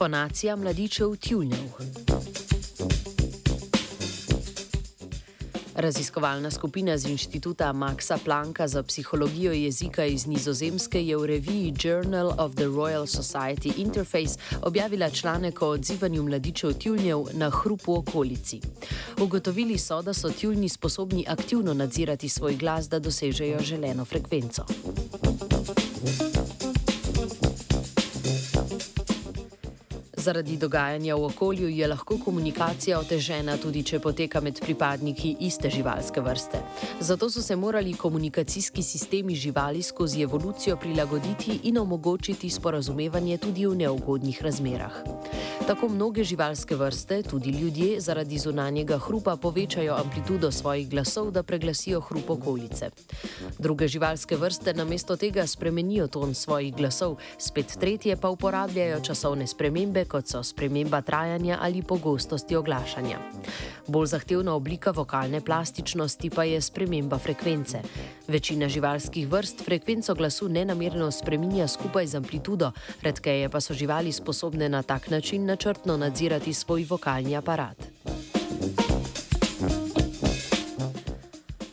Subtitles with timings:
[0.00, 1.58] Fonacija mladičev tjulnjev.
[5.74, 12.32] Raziskovalna skupina z inštituta Maxa Plancka za psihologijo jezika iz Nizozemske je v reviji Journal
[12.38, 18.60] of the Royal Society Interface objavila članek o odzivanju mladičev tjulnjev na hrup v okolici.
[19.22, 24.64] Ugotovili so, da so tjulnji sposobni aktivno nadzirati svoj glas, da dosežejo želeno frekvenco.
[30.20, 36.20] Zaradi dogajanja v okolju je lahko komunikacija otežena, tudi če poteka med pripadniki iste živalske
[36.20, 36.60] vrste.
[37.00, 43.78] Zato so se morali komunikacijski sistemi živali skozi evolucijo prilagoditi in omogočiti sporazumevanje tudi v
[43.80, 45.00] neugodnih razmerah.
[45.66, 52.00] Tako mnoge živalske vrste, tudi ljudje, zaradi zunanjega hrupa povečajo amplitudo svojih glasov, da preglasijo
[52.00, 52.90] hrup okolice.
[53.58, 60.04] Druge živalske vrste namesto tega spremenijo ton svojih glasov, spet tretje pa uporabljajo časovne spremembe,
[60.04, 63.18] kot so sprememba trajanja ali pogostosti oglašanja.
[63.86, 67.82] Bolj zahtevna oblika vokalne plastičnosti pa je sprememba frekvence.
[68.28, 74.68] Večina živalskih vrst frekvenco glasu nenamerno spreminja skupaj z amplitudo, redkeje pa so živali sposobne
[74.68, 77.76] na tak način načrtno nadzirati svoj vokalni aparat.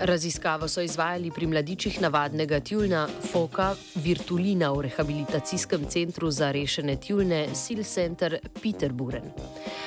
[0.00, 7.48] Raziskavo so izvajali pri mladičih navadnega tjulna Foka Virtulina v rehabilitacijskem centru za rešene tjulne
[7.62, 9.30] Sil Center Peterburen.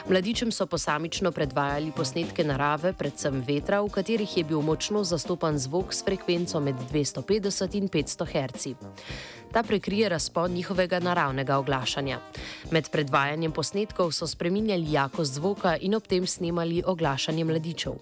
[0.09, 5.93] Mladičem so posamično predvajali posnetke narave, predvsem vetra, v katerih je bil močno zastopan zvok
[5.93, 8.67] s frekvenco med 250 in 500 Hz
[9.53, 12.19] ta prekrije razpon njihovega naravnega oglašanja.
[12.71, 17.93] Med predvajanjem posnetkov so spreminjali jakost zvoka in ob tem snemali oglašanje mladičev.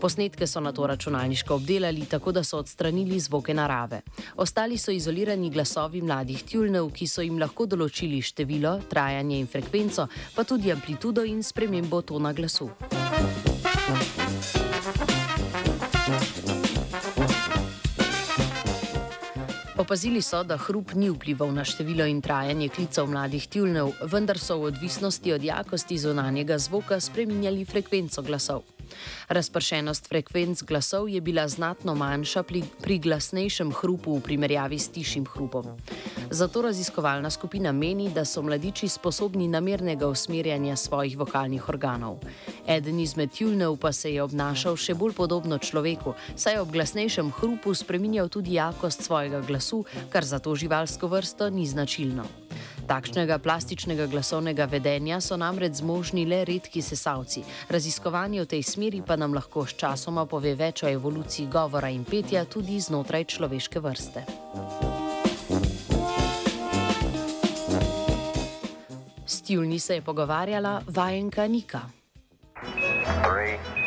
[0.00, 4.00] Posnetke so na to računalniško obdelali, tako da so odstranili zvoke narave.
[4.36, 10.08] Ostali so izolirani glasovi mladih tjulnev, ki so jim lahko določili število, trajanje in frekvenco,
[10.34, 12.70] pa tudi amplitudo in spremembo tona glasu.
[19.78, 24.56] Opazili so, da hrup ni vplival na število in trajanje klicev mladih tjulnev, vendar so
[24.58, 28.66] v odvisnosti od jakosti zunanjega zvoka spreminjali frekvenco glasov.
[29.28, 35.26] Razpršenost frekvenc glasov je bila znatno manjša pri, pri glasnejšem hrupu v primerjavi s tišim
[35.26, 35.76] hrupom.
[36.30, 42.18] Zato raziskovalna skupina meni, da so mladiči sposobni namernega usmerjanja svojih vokalnih organov.
[42.66, 47.32] Eden izmed tjulnev pa se je obnašal še bolj podobno človeku, saj je ob glasnejšem
[47.40, 52.47] hrupu spreminjal tudi jakost svojega glasu, kar za to živalsko vrsto ni značilno.
[52.88, 57.42] Takšnega plastičnega glasovnega vedenja so namreč zmožni le redki sesalci.
[57.68, 62.08] Raziskovanje v tej smeri pa nam lahko s časoma pove več o evoluciji govora in
[62.08, 64.24] petja tudi znotraj človeške vrste.
[69.26, 71.84] S tjulni se je pogovarjala vajenka Nika.
[73.22, 73.77] Three.